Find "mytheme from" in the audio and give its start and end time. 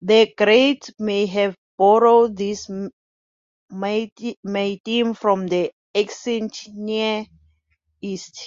3.72-5.48